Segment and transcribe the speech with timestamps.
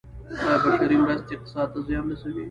[0.43, 2.39] آیا بشري مرستې اقتصاد ته زیان رسوي؟